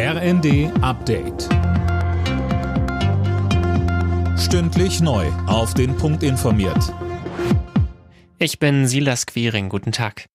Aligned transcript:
RND 0.00 0.70
Update. 0.80 1.48
Stündlich 4.38 5.00
neu. 5.00 5.26
Auf 5.48 5.74
den 5.74 5.96
Punkt 5.96 6.22
informiert. 6.22 6.94
Ich 8.38 8.60
bin 8.60 8.86
Silas 8.86 9.26
Quiring. 9.26 9.68
Guten 9.68 9.90
Tag. 9.90 10.26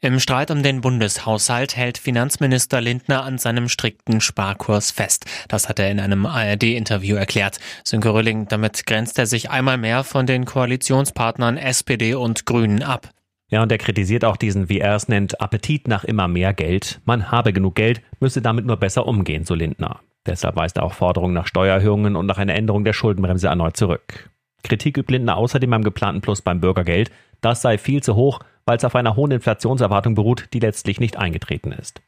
Im 0.00 0.20
Streit 0.20 0.52
um 0.52 0.62
den 0.62 0.82
Bundeshaushalt 0.82 1.76
hält 1.76 1.98
Finanzminister 1.98 2.80
Lindner 2.80 3.24
an 3.24 3.38
seinem 3.38 3.68
strikten 3.68 4.20
Sparkurs 4.20 4.92
fest. 4.92 5.24
Das 5.48 5.68
hat 5.68 5.80
er 5.80 5.90
in 5.90 5.98
einem 5.98 6.24
ARD-Interview 6.24 7.16
erklärt. 7.16 7.58
Sönke 7.82 8.14
Rülling, 8.14 8.46
damit 8.46 8.86
grenzt 8.86 9.18
er 9.18 9.26
sich 9.26 9.50
einmal 9.50 9.78
mehr 9.78 10.04
von 10.04 10.26
den 10.26 10.44
Koalitionspartnern 10.44 11.56
SPD 11.56 12.14
und 12.14 12.46
Grünen 12.46 12.84
ab. 12.84 13.10
Ja, 13.48 13.62
und 13.62 13.70
er 13.70 13.78
kritisiert 13.78 14.24
auch 14.24 14.36
diesen, 14.36 14.68
wie 14.68 14.80
er 14.80 14.96
es 14.96 15.08
nennt, 15.08 15.40
Appetit 15.40 15.86
nach 15.86 16.02
immer 16.02 16.26
mehr 16.26 16.52
Geld. 16.52 17.00
Man 17.04 17.30
habe 17.30 17.52
genug 17.52 17.76
Geld, 17.76 18.02
müsse 18.18 18.42
damit 18.42 18.66
nur 18.66 18.76
besser 18.76 19.06
umgehen, 19.06 19.44
so 19.44 19.54
Lindner. 19.54 20.00
Deshalb 20.26 20.56
weist 20.56 20.78
er 20.78 20.82
auch 20.82 20.94
Forderungen 20.94 21.34
nach 21.34 21.46
Steuererhöhungen 21.46 22.16
und 22.16 22.26
nach 22.26 22.38
einer 22.38 22.54
Änderung 22.54 22.84
der 22.84 22.92
Schuldenbremse 22.92 23.46
erneut 23.46 23.76
zurück. 23.76 24.30
Kritik 24.64 24.98
übt 24.98 25.12
Lindner 25.12 25.36
außerdem 25.36 25.72
am 25.72 25.84
geplanten 25.84 26.22
Plus 26.22 26.42
beim 26.42 26.60
Bürgergeld. 26.60 27.12
Das 27.40 27.62
sei 27.62 27.78
viel 27.78 28.02
zu 28.02 28.16
hoch, 28.16 28.40
weil 28.64 28.78
es 28.78 28.84
auf 28.84 28.96
einer 28.96 29.14
hohen 29.14 29.30
Inflationserwartung 29.30 30.16
beruht, 30.16 30.48
die 30.52 30.58
letztlich 30.58 30.98
nicht 30.98 31.16
eingetreten 31.16 31.70
ist. 31.70 32.02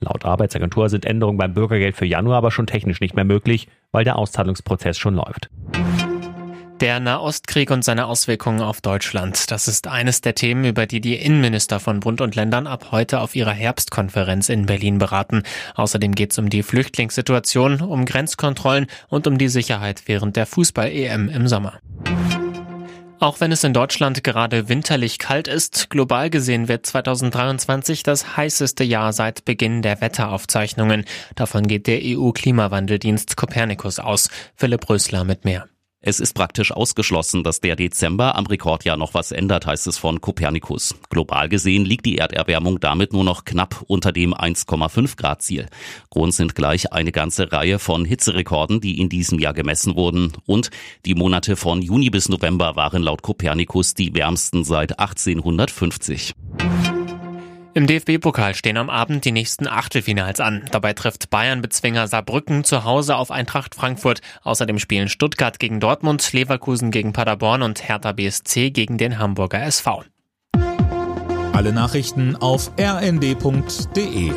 Laut 0.00 0.24
Arbeitsagentur 0.24 0.88
sind 0.88 1.04
Änderungen 1.04 1.38
beim 1.38 1.54
Bürgergeld 1.54 1.94
für 1.94 2.06
Januar 2.06 2.38
aber 2.38 2.50
schon 2.50 2.66
technisch 2.66 3.00
nicht 3.00 3.14
mehr 3.14 3.24
möglich, 3.24 3.68
weil 3.92 4.02
der 4.02 4.16
Auszahlungsprozess 4.16 4.98
schon 4.98 5.14
läuft. 5.14 5.50
Der 6.80 6.98
Nahostkrieg 6.98 7.70
und 7.70 7.84
seine 7.84 8.06
Auswirkungen 8.06 8.62
auf 8.62 8.80
Deutschland. 8.80 9.50
Das 9.50 9.68
ist 9.68 9.86
eines 9.86 10.22
der 10.22 10.34
Themen, 10.34 10.64
über 10.64 10.86
die 10.86 11.02
die 11.02 11.16
Innenminister 11.16 11.78
von 11.78 12.00
Bund 12.00 12.22
und 12.22 12.36
Ländern 12.36 12.66
ab 12.66 12.86
heute 12.90 13.20
auf 13.20 13.36
ihrer 13.36 13.52
Herbstkonferenz 13.52 14.48
in 14.48 14.64
Berlin 14.64 14.96
beraten. 14.96 15.42
Außerdem 15.74 16.14
geht 16.14 16.32
es 16.32 16.38
um 16.38 16.48
die 16.48 16.62
Flüchtlingssituation, 16.62 17.82
um 17.82 18.06
Grenzkontrollen 18.06 18.86
und 19.08 19.26
um 19.26 19.36
die 19.36 19.48
Sicherheit 19.48 20.04
während 20.06 20.36
der 20.36 20.46
Fußball-EM 20.46 21.28
im 21.28 21.48
Sommer. 21.48 21.80
Auch 23.18 23.40
wenn 23.40 23.52
es 23.52 23.62
in 23.62 23.74
Deutschland 23.74 24.24
gerade 24.24 24.70
winterlich 24.70 25.18
kalt 25.18 25.48
ist, 25.48 25.90
global 25.90 26.30
gesehen 26.30 26.68
wird 26.68 26.86
2023 26.86 28.02
das 28.02 28.38
heißeste 28.38 28.84
Jahr 28.84 29.12
seit 29.12 29.44
Beginn 29.44 29.82
der 29.82 30.00
Wetteraufzeichnungen. 30.00 31.04
Davon 31.34 31.66
geht 31.66 31.86
der 31.86 32.00
EU-Klimawandeldienst 32.02 33.36
Copernicus 33.36 33.98
aus. 33.98 34.30
Philipp 34.56 34.88
Rösler 34.88 35.24
mit 35.24 35.44
mehr. 35.44 35.66
Es 36.02 36.18
ist 36.18 36.32
praktisch 36.32 36.72
ausgeschlossen, 36.72 37.44
dass 37.44 37.60
der 37.60 37.76
Dezember 37.76 38.34
am 38.34 38.46
Rekordjahr 38.46 38.96
noch 38.96 39.12
was 39.12 39.32
ändert, 39.32 39.66
heißt 39.66 39.86
es 39.86 39.98
von 39.98 40.22
Copernicus. 40.22 40.94
Global 41.10 41.50
gesehen 41.50 41.84
liegt 41.84 42.06
die 42.06 42.16
Erderwärmung 42.16 42.80
damit 42.80 43.12
nur 43.12 43.22
noch 43.22 43.44
knapp 43.44 43.84
unter 43.86 44.10
dem 44.10 44.32
1,5 44.32 45.18
Grad 45.18 45.42
Ziel. 45.42 45.66
Grund 46.08 46.32
sind 46.32 46.54
gleich 46.54 46.94
eine 46.94 47.12
ganze 47.12 47.52
Reihe 47.52 47.78
von 47.78 48.06
Hitzerekorden, 48.06 48.80
die 48.80 48.98
in 48.98 49.10
diesem 49.10 49.38
Jahr 49.38 49.52
gemessen 49.52 49.94
wurden. 49.94 50.32
Und 50.46 50.70
die 51.04 51.14
Monate 51.14 51.54
von 51.54 51.82
Juni 51.82 52.08
bis 52.08 52.30
November 52.30 52.76
waren 52.76 53.02
laut 53.02 53.20
Copernicus 53.20 53.92
die 53.92 54.14
wärmsten 54.14 54.64
seit 54.64 54.98
1850. 54.98 56.34
Im 57.80 57.86
DFB-Pokal 57.86 58.54
stehen 58.54 58.76
am 58.76 58.90
Abend 58.90 59.24
die 59.24 59.32
nächsten 59.32 59.66
Achtelfinals 59.66 60.38
an. 60.38 60.66
Dabei 60.70 60.92
trifft 60.92 61.30
Bayern-Bezwinger 61.30 62.08
Saarbrücken 62.08 62.62
zu 62.62 62.84
Hause 62.84 63.16
auf 63.16 63.30
Eintracht 63.30 63.74
Frankfurt. 63.74 64.20
Außerdem 64.42 64.78
spielen 64.78 65.08
Stuttgart 65.08 65.58
gegen 65.58 65.80
Dortmund, 65.80 66.30
Leverkusen 66.34 66.90
gegen 66.90 67.14
Paderborn 67.14 67.62
und 67.62 67.88
Hertha 67.88 68.12
BSC 68.12 68.70
gegen 68.70 68.98
den 68.98 69.18
Hamburger 69.18 69.62
SV. 69.62 70.04
Alle 71.54 71.72
Nachrichten 71.72 72.36
auf 72.36 72.70
rnd.de 72.78 74.32